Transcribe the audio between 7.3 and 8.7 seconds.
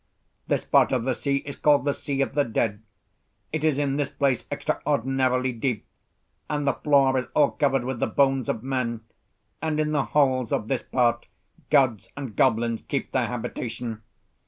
all covered with the bones of